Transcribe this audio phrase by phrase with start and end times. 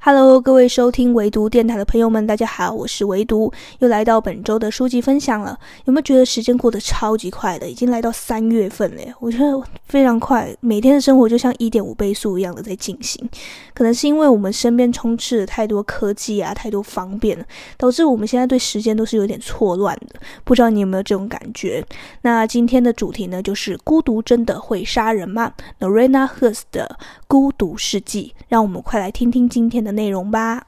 [0.00, 5.58] Hello，各位收听唯读电台的朋友们，大家好，我是唯读，又来到本周的书籍分享了。
[5.86, 7.68] 有没有觉得时间过得超级快的？
[7.68, 13.28] 已经来到三月份了，我觉得非常快，每天的生活就像一点五倍速一样的在进行。
[13.74, 17.44] 可能是因为我们身边充斥了太多科技啊，太多方便了，
[17.76, 20.20] 导致我们现在对时间都是有点错乱的。
[20.44, 21.84] 不知道你有没有这种感觉？
[22.22, 26.96] 那今天的主题呢，就是孤独真的会杀人吗？Norena Herr's 的
[27.28, 30.67] 《孤独世纪》，让我们快来听听今天的内容吧。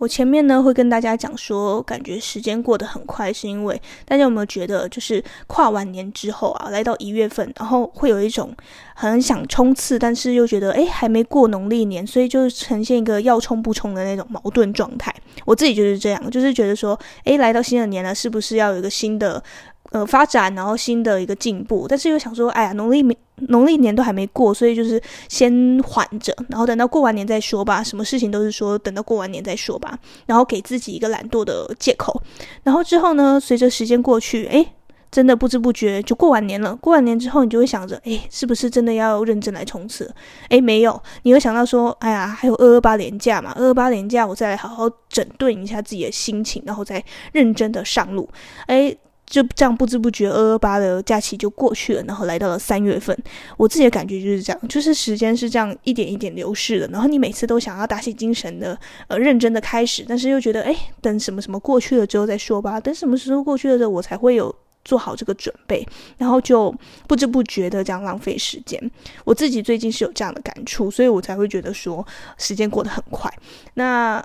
[0.00, 8.50] 我前面呢会跟大家讲说，感觉时间过得很快，是因为大家有没有觉得，就是跨完年之后啊，来到一月份，然后会有一种
[8.94, 15.14] 很想冲刺，但是又觉得诶还没过农历年，所以就呈现一个要冲不冲的那种矛盾状态。
[15.44, 19.42] 我自己就是这样，就是觉得说，诶来到新的年了，是不是要有一个新的？
[19.90, 23.16] 呃，发展，然后新的一个进步，但是又想说，哎呀，农历没
[23.48, 27.82] 农历年都还没过，所以就是先缓着，然后等到过完年再说吧。
[27.82, 32.22] 什么事情都是说等到过完年再说吧，然后给自己一个懒惰的借口。
[32.62, 34.64] 然后之后呢，随着时间过去，哎，
[35.10, 36.76] 真的不知不觉就过完年了。
[36.76, 40.08] 过完年之后，你就会想着，哎，是不是真的要认真来冲刺？
[40.50, 48.28] 哎，没有，你会想到说，哎呀，还有二二八年假嘛，二二八年假我再来好好整顿一下自己的心情，然后再认真的上路。
[48.66, 48.96] 哎。
[49.30, 53.16] 就这样不知不觉，二二八的假期就过去了，然后来到了三月份。
[53.56, 56.88] 我自己的感觉就是这样，就是时间是这样一点一点流逝的。
[56.88, 62.80] 然后你每次都想要打起精神的，呃，认真的开始，但是又觉得，哎，等什么什么过去了之后再说吧。
[62.80, 64.52] 等什么时候过去了之后，我才会有
[64.84, 65.86] 做好这个准备。
[66.18, 66.74] 然后就
[67.06, 68.90] 不知不觉的这样浪费时间。
[69.24, 72.04] 我自己最近是有这样的感触，所以我才会觉得说
[72.36, 73.32] 时间过得很快。
[73.74, 74.20] 那。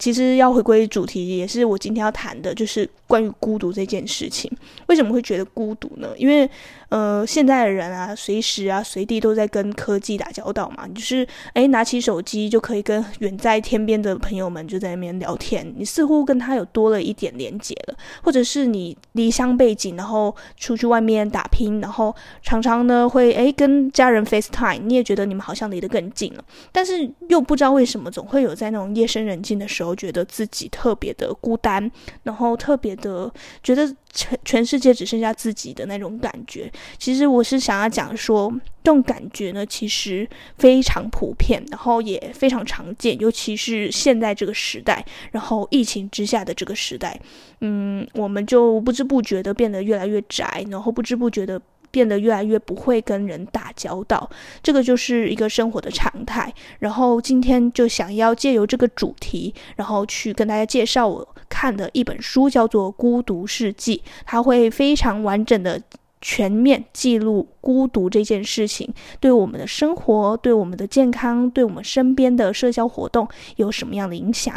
[0.00, 4.50] 其实要回归主题，也是我今天要谈的，就是关于孤独这件事情。
[4.86, 6.08] 为什么会觉得孤独呢？
[6.16, 6.48] 因为，
[6.88, 10.88] 呃，现在的人啊，随时啊，随地都在跟科技打交道嘛。
[10.88, 15.70] 就是，诶，拿起手机就可以跟远在天边的朋友们就在那边聊天。
[15.76, 26.44] 你似乎跟他有多了一点连接了，或者是你离乡背景，然后出去外面打拼，然后常常呢会诶跟家人 FaceTime，你也觉得你们好像离得更近了。
[26.72, 29.89] 但是又不知道为什么，总会有在那种夜深人静的时候。
[29.90, 31.90] 我觉得自己特别的孤单，
[32.22, 33.30] 然后特别的
[33.62, 36.70] 觉得全全世界只剩下自己的那种感觉。
[36.96, 38.48] 其实我是想要讲说，
[38.84, 47.20] 这种感觉呢，其实非常普遍，然后也非常常见，尤其是现在这个时代，然后疫情之下的这个时代，
[47.60, 51.60] 嗯，我们就不知不觉的变得越来越宅，然后不知不觉的。
[51.90, 54.28] 变得越来越不会跟人打交道，
[54.62, 56.52] 这个就是一个生活的常态。
[56.78, 63.98] 然后今天就想要借由这个主题，然后去跟大家介绍我看的一本书，叫做《孤独世纪》。
[64.24, 65.80] 它会非常完整的、
[66.20, 73.26] 全面记录孤独这件事情对我们的生活、对我们的健康、对我们身边的社交活动
[73.56, 74.54] 有什么样的影响。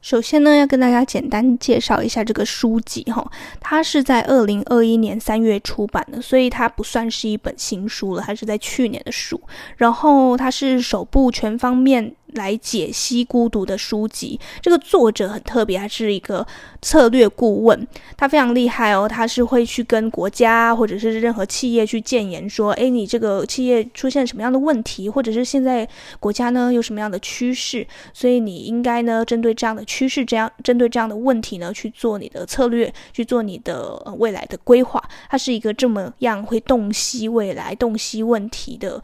[0.00, 3.30] 首先呢，要跟大家简单介绍一下这个书籍哈，
[3.60, 9.40] 它是在二零二一年三月出版的，所以它不算是一本新书了，它是在去年的书。
[9.76, 16.46] 然后它是首部全方面来解析孤独的书籍，这个作者很特别，他是一个
[16.82, 17.86] 策略顾问，
[18.16, 19.08] 他非常厉害哦。
[19.08, 35.02] 他是会去跟国家或者是任何企业去建言，说，诶，你这个企业出现什么样的问题，或者是现在国家呢有什么样的趋势，所以你应该呢针对这样的趋势，这样针对这样的问题呢去做你的策略，去做你的未来的规划。
[35.28, 39.02] 他是一个这么样会洞悉未来、洞悉问题的。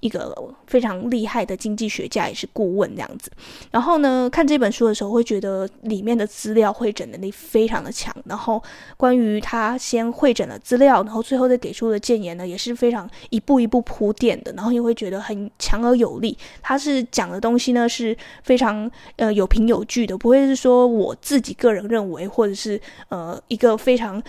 [0.00, 0.34] 一个
[0.66, 3.30] 非常厉害的经济学家，也是顾问这样子。
[3.70, 8.14] 然后呢，看这本书的时候，会觉得里面的资料会诊能力非常的强。
[8.26, 8.62] 然后
[8.96, 14.52] 关于他先会诊了资料，然后最后再给出的建言呢，也是非常一步一步铺垫的。
[14.52, 16.36] 然后你会觉得很强而有力。
[16.62, 24.22] 他是讲的东西呢，是非常呃有凭有据的，不会是说我自己个人认为，或者是呃一个非常。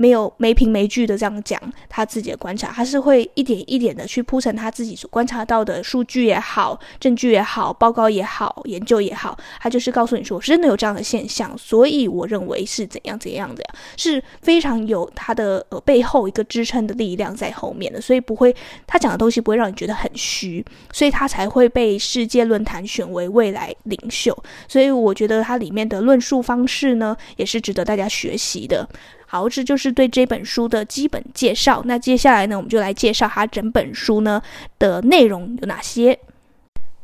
[0.00, 13.64] 没有没凭没据的这样讲他自己的观察，他是会一点一点的去铺陈他自己所观察到的数据也好、证据也好、报告也好、研究也好，他就是告诉你说，真的有这样的现象，所以我认为是怎样怎样的，
[13.96, 18.54] 是非常有他的呃背后一个支撑的力量在后面的，所以不会
[18.86, 24.36] 他讲的东西不会让你觉得很虚，所以他才会被世界论坛选为未来领袖，
[24.68, 28.88] 所以我觉得它里面的论述方式呢，也是值得大家学习的。
[29.30, 31.82] 好，这就是对这本书的基本介绍。
[31.84, 34.40] 那接下来呢，我们就来介绍它整本书呢
[34.78, 36.18] 的内容有哪些。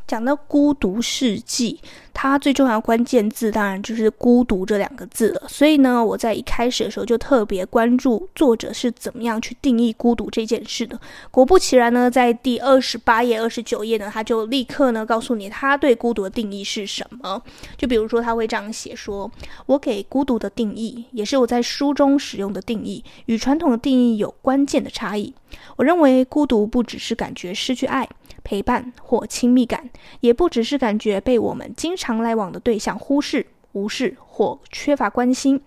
[0.06, 1.80] 讲到孤独世纪，
[2.12, 5.42] 它最重要的关键字当然就是“孤独”这两个字了。
[5.48, 11.00] 所以呢，我在一开始的时候就特别关注作者是怎么样去定义孤独这件事的。
[11.30, 17.42] 果不其然呢，在第二十八页、二十九页呢，他就立刻呢告诉你他对孤独的定义是什么。
[17.78, 19.30] 就比如说，他会这样写说
[19.66, 25.32] ：“我给孤独的定义，也是我在书中使用的定义，与传统的定义有关键的差异。
[25.76, 28.06] 我认为孤独不只是感觉失去爱。”
[28.44, 35.61] 陪伴或亲密感，也不只是感觉被我们经常来往的对象忽视、无视或缺乏关心。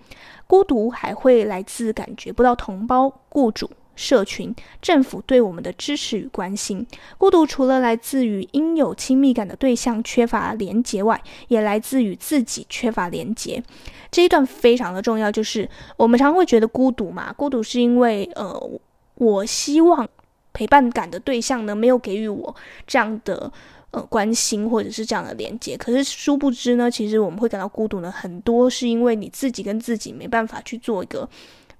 [0.45, 6.87] 孤独还会来自感觉不到同胞、雇主、社群、政府对我们的支持与关心。
[7.17, 13.61] 孤独除了来自于应有亲密感的对象缺乏连结外，也来自于自己缺乏连结。
[14.09, 18.69] 这一段非常的重要，就是我们常会觉得孤独嘛，孤独是因为呃，
[19.15, 20.07] 我希望。
[20.57, 22.55] 陪伴感的对象呢，没有给予我
[22.87, 23.51] 这样的
[23.91, 25.77] 呃关心或者是这样的连接。
[25.77, 31.29] 可是殊不知呢，其实我们会感到孤独呢，很多是因为你自己跟自己没办法去做一个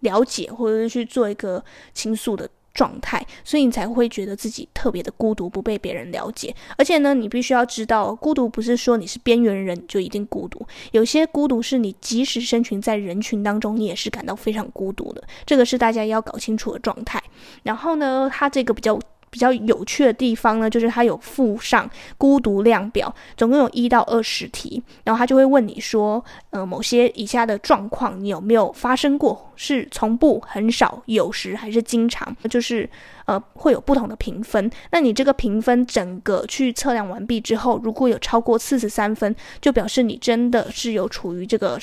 [0.02, 2.48] 了解，或者是去做一个倾诉的
[2.78, 6.56] 状态，所以你才会觉得自己特别的孤独，不被别人了解。
[6.78, 15.24] 而且呢，你必须要知道，孤独不是说你是边缘人就一定孤独，有些孤独是你即使身群在人群当中，你也是感到非常孤独的。
[15.44, 17.20] 这个是大家要搞清楚的状态。
[17.64, 19.00] 然后呢，他这个比较。
[19.30, 29.52] 比较有趣的地方呢，就是它有附上孤独量表，总共有一到二十题，然后他就会问你说，呃，某些以下的状况你有没有发生过？
[29.56, 32.36] 是从不、很少、有时还是经常？
[32.50, 32.90] 就是
[33.26, 34.70] 呃会有不同的评分。
[34.92, 41.80] 那你这个评分整个去测量完毕之后，如果有超过四十三分，就表示你真的是有处于这个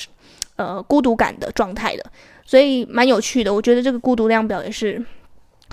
[0.55, 2.03] 呃孤独感的状态的，
[2.45, 3.53] 所以蛮有趣的。
[3.53, 5.03] 我觉得这个孤独量表也是。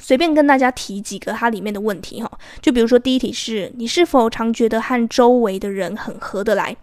[0.00, 2.30] 随便跟大家提几个它里面的问题哈，
[2.60, 6.76] 就比如说第一题是你是否常觉得和周围的人很合得来？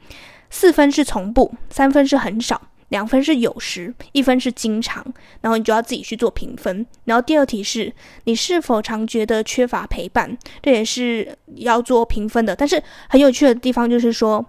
[0.50, 5.06] 四分是从不，三分是很少，两分是有时，一分是经常，
[5.42, 6.86] 然后你就要自己去做评分。
[7.06, 10.38] 然后第二题是你是否常觉得缺乏陪伴？
[10.62, 12.56] 这也是要做评分的。
[12.56, 14.44] 但是很有趣的地方就是说，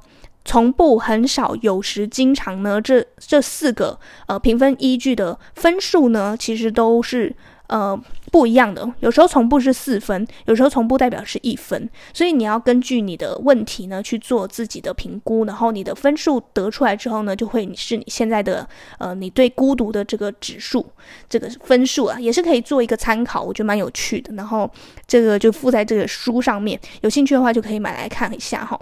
[0.45, 7.35] 从不、很少、有时、经常呢，这这四个呃评分依据的分数呢，其实都是。
[7.71, 7.97] 呃，
[8.33, 18.69] 不一样的，有时候从不是四分，有时候从不代表是一分，所以你要根据你的问题呢去做自己的评估，然后你的分数得出来之后呢，就会是你现在的
[18.99, 20.85] 呃，你对孤独的这个指数，
[21.29, 24.35] 这个分数啊，也是可以做一个参考，我觉得蛮有趣的。
[24.35, 24.69] 然后
[25.07, 28.77] 这个就附在这个书上面，有兴趣的话就可以买来看一下哈。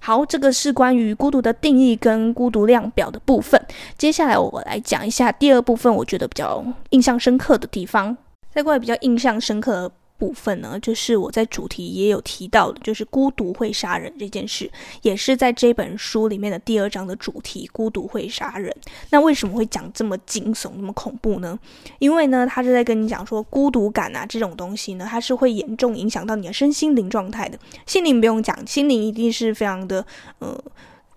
[0.00, 3.58] 好，这个是关于孤独的定义跟孤独量表的部分。
[3.96, 8.14] 接下来我来讲一下第二部分，我觉得比较印象深刻的地方。
[8.54, 14.70] 再过来比较印象深刻的部分呢，就是我在主题也有提到的，就是孤独会杀人这件事，
[15.02, 17.68] 也是在这本书里面的第二章的主题。
[17.72, 18.74] 孤独会杀人，
[19.10, 21.58] 那为什么会讲这么惊悚、那么恐怖呢？
[21.98, 27.58] 因为呢，他是在跟你讲说，孤独感啊这种东西呢，它是会严重影响到你的身心灵状态的。
[27.84, 30.06] 心灵不用讲，心灵一定是非常的
[30.38, 30.56] 呃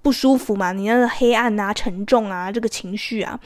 [0.02, 3.40] 不舒服嘛，你那个黑暗啊、沉重啊，这个情绪啊。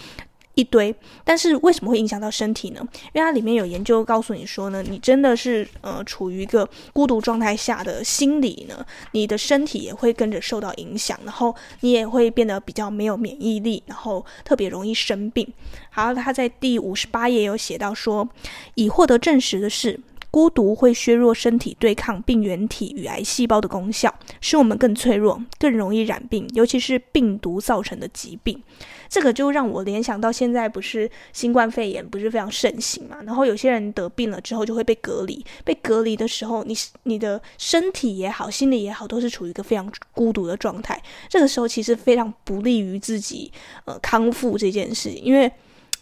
[0.56, 0.94] 一堆，
[1.24, 2.80] 但是为什么会影响到身体呢？
[3.14, 15.48] 因为它里面有研究告诉你说呢，你真的是呃处于一个孤独状态下的心理呢，你的身体也会跟着受到影响，然后你也会变得比较没有免疫力，然后特别容易生病。
[15.90, 18.28] 好，他在第五十八页有写到说，
[18.76, 20.00] 已获得证实的是，
[20.32, 28.64] 孤独会削弱身体对抗病原体与癌细胞的功效，使我们更脆弱，更容易染病，尤其是病毒造成的疾病。
[29.10, 33.18] 这个就让我联想到现在不是新冠肺炎不是非常盛行嘛？
[33.26, 36.74] 然后有些人得病了之后就会被隔离，被隔离的时候，你
[37.04, 41.02] 你的身体也好，心理也好，都是处于一个非常孤独的状态。
[41.28, 43.52] 这个时候其实非常不利于自己
[43.84, 45.52] 呃康复这件事，因为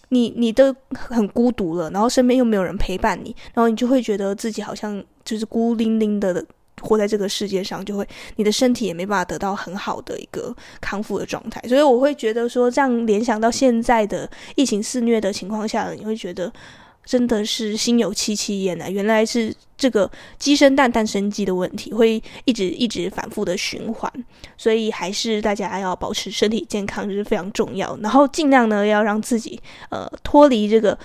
[0.10, 6.46] 你你都很孤独了，然后身边又没有人陪伴你，然后你就会觉得自己好像就是孤零零的。
[6.82, 14.26] 活在这个世界上，就会你的身体也没办法得到很好的一个康复的状态，所以我会觉得说，这样联想到现在的
[14.56, 16.50] 疫情肆虐的情况下，你会觉得
[17.10, 18.88] 真的是心有戚戚焉啊！
[18.88, 24.14] 原来是这个鸡生蛋，蛋生鸡的问题，会一直一直反复的循环，
[24.56, 30.96] 所以还是大家要保持身体健康，就是非常重要，然后尽量呢要让自己呃脱离这个。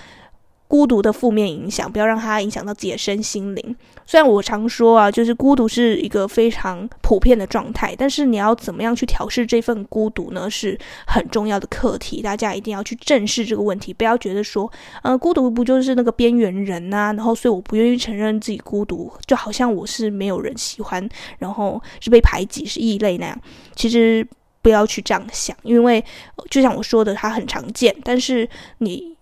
[0.67, 3.75] 孤独的负面影响，不要让它影响到自己的身心灵。
[4.05, 10.49] 虽然我常说啊，就是孤独是一个非常普遍的状态，但是你要怎么样去调试这份孤独呢？
[10.49, 12.21] 是很重要的课题。
[12.21, 14.71] 大家一定要去正视这个问题，不要觉得说，
[15.03, 21.07] 呃，孤独不就是那个边缘人呐、然后所以我不愿意承认自己孤独，就好像我是没有人喜欢，
[21.39, 23.41] 然后是被排挤，是异类那样。
[23.75, 24.27] 其实
[24.61, 26.03] 不要去这样想，因为
[26.49, 29.14] 就像我说的，它很常见，但是你。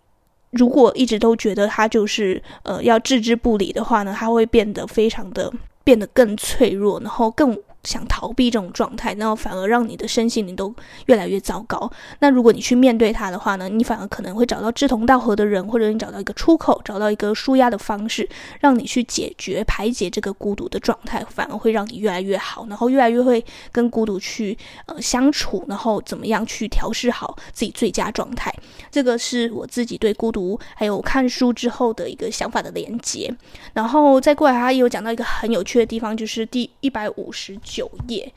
[0.53, 5.51] 如果一直都觉得他就是呃要置之不理的话呢，他会变得非常的
[5.83, 7.57] 变得更脆弱，然后更。
[7.83, 10.73] 想逃避这种状态，然后反而让你的身心灵都
[11.07, 11.91] 越来越糟糕。
[12.19, 18.27] 那如果你去面对它的话呢，你反而可能会找到志同道合的人，或者你找到一个出口，找到一个舒压的方式，
[18.59, 28.53] 让你去解决排解这个孤独的状态，反而会让你越来越好，然后越来越会跟孤独去呃相处，然后怎么样去调试好自己最佳状态。
[28.89, 33.33] 这个是我自己对孤独还有看书之后的一个想法的连接。
[33.73, 38.31] 然后再过来，他也有讲到一个很有趣的地方，就是第一百五十九页，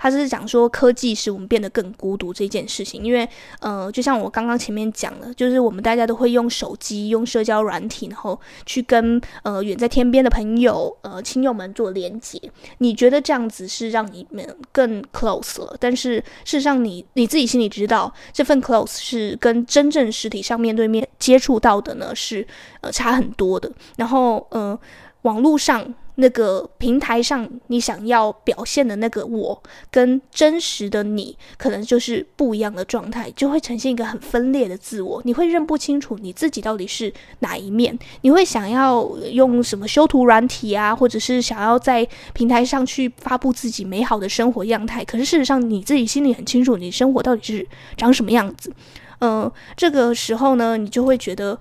[0.00, 3.04] 他是讲说科技使我们变得更孤独这件事情。
[3.04, 3.28] 因为，
[3.60, 12.40] 呃，就像我刚刚前面讲的，就是我们大家都会用手机、用社交软体，然后去跟呃远在天边的朋友、呃亲友们做连接。
[12.78, 15.76] 你觉得这样子是让你们更 close 了？
[15.78, 22.46] 但是事实上你，你你自己心里知道，这份 close 是跟真正实体上面对面接触到的呢，是
[22.80, 23.70] 呃差很多的。
[23.96, 24.78] 然后，呃，
[25.22, 25.94] 网络上。
[26.20, 29.60] 那个平台上，你想要表现的那个我，
[29.90, 35.20] 跟真实的你，可能就是不一样的状态，就会呈现一个很分裂的自我。
[35.24, 37.98] 你会认不清楚你自己到底是哪一面。
[38.20, 45.04] 你会想要用什么修图软体啊，或者是想要在平台上去发布自己美好的生活样态。
[45.04, 48.72] 可是事实上，你自己心里很清楚，你生活到底是长什么样子。
[49.20, 51.58] 嗯、这个时候呢，你就会觉得。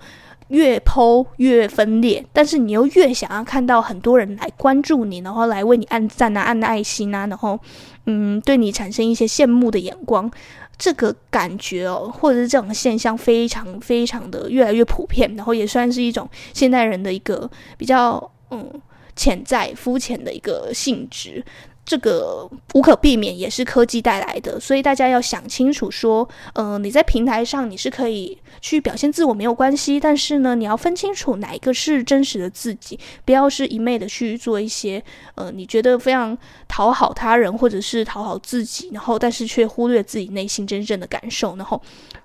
[0.50, 7.60] 越剖越分裂，但是你又越想要看到很多人来关注你，然后来为你按赞啊、按爱心啊，然后
[8.06, 10.30] 嗯，对你产生一些羡慕的眼光，
[10.78, 18.70] 这个感觉哦，或者是这种现象，非常非常的越来越普遍，然后也算是一种现代人的一个比较嗯
[19.16, 21.44] 潜在肤浅的一个性质。
[21.90, 35.04] 这个无可避免，也是科技带来的，所以大家要想清楚，说，呃，你在平台上你是可以去表现自我没有关系，但是呢，你要分清楚哪一个是真实的自己，不要是一昧的去做一些，
[35.34, 41.82] 呃，你觉得非常讨好他人或者是讨好自己，然后但是却忽略自己内心真正的感受，然后。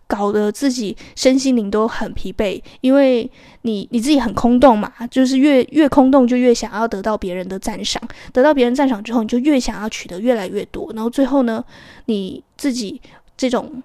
[0.06, 3.28] 搞得自己身心灵都很疲惫，因为
[3.62, 11.64] 你你自己很空洞嘛，就是越越空洞就越想要得到别人的赞赏，得到别人赞赏之后，你就越想要取得越来越多，然后最后呢，
[12.06, 13.00] 你自己
[13.36, 13.82] 这种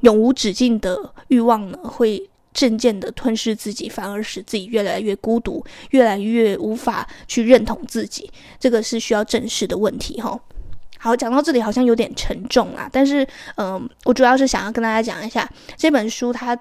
[0.00, 10.38] 永无止境的欲望呢，会渐渐的吞噬自己，反而使自己越来越孤独，越来越无法去认同自己，这个是需要正视的问题哈。
[10.98, 13.24] 好，讲到这里好像有点沉重啊，但是，
[13.56, 16.58] 嗯、我主要是想要跟大家讲一下这本书，它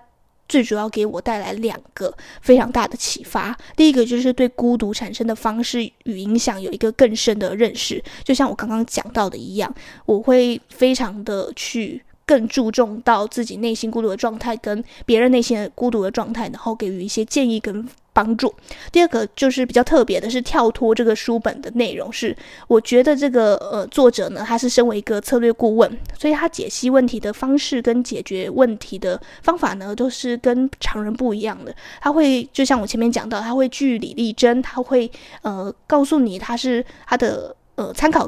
[0.48, 3.58] 最主要给我带来两个非常大的启发。
[3.76, 9.74] 第一个就是对孤独产生的方式与影响有一个更深的认识，就像我刚刚讲到的一样，
[10.06, 17.88] 我会非常的去更注重到自己内心孤独的状态跟别人内心的孤独的状态，然后给予一些建议跟。
[18.18, 18.52] 帮助。
[18.92, 22.36] 第二个就是比较特别的是跳脱这个书本的内容，是
[22.68, 31.72] 我觉得这个呃作者呢，他是身为一个策略顾问，所以他解析问题的方式跟解决问题的方法呢，都是跟常人不一样的。
[32.02, 35.12] 他会就像我前面讲到，他会据理力争，他会
[35.44, 38.28] 呃告诉你他是他的呃参考。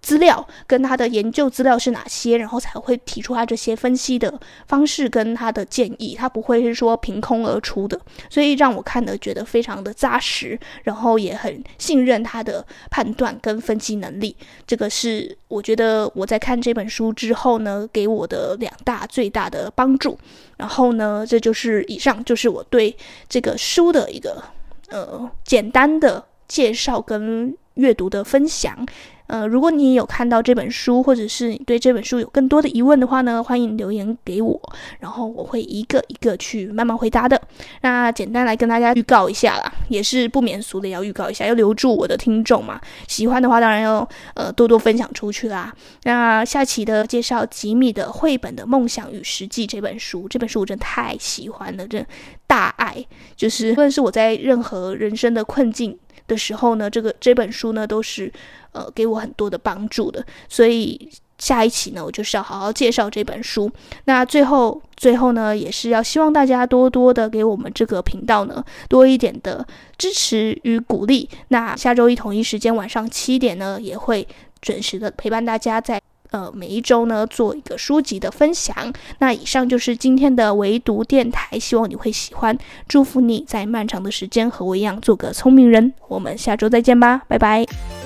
[0.00, 14.34] 资料跟他的研究资料是哪些，然后才会提出他这些分析的方式跟他的建议，他不会是说凭空而出的，所以让我看得觉得非常的扎实，然后也很信任他的判断跟分析能力。
[14.66, 20.18] 这个是我觉得我在看这本书之后呢，给我的两大最大的帮助。
[20.56, 22.94] 然后呢，这就是以上就是我对
[23.28, 24.42] 这个书的一个
[24.88, 28.86] 呃简单的介绍跟阅读的分享。
[29.30, 34.60] 呃，如果你有看到这本书，或者是你对这本书有更多的疑问的话呢，欢迎留言给我，
[34.98, 37.40] 然后我会一个一个去慢慢回答的。
[37.82, 42.80] 那简单来跟大家预告一下啦，也是不免俗的要预告一下，要留住我的听众嘛。
[43.06, 45.72] 喜欢的话，当然要呃多多分享出去啦。
[46.02, 52.04] 那下期的介绍吉米的绘本的梦想与实际这本书，这本书我真的太喜欢了，真
[52.48, 53.06] 大爱，
[53.36, 55.96] 就是无论是我在任何人生的困境
[56.30, 58.32] 的时候呢，这个这本书呢都是
[58.70, 63.68] 呃给我很多的帮助的，所以下一期呢，我就是要好好介绍这本书。
[64.04, 69.66] 那最后，最后呢，也是要希望大家多多的给我们这个频道呢多一点的
[69.98, 71.28] 支持与鼓励。
[71.48, 74.26] 那下周一同一时间晚上七点呢，也会
[74.60, 78.74] 准时的陪伴大家在呃每一周呢做一个书籍的分享。
[79.18, 82.56] 那以上就是今天的唯读电台，希望你会喜欢。
[82.88, 85.92] 祝福你在漫长的时间和我一样做个聪明人。
[86.08, 87.99] 我们下周再见吧，拜拜。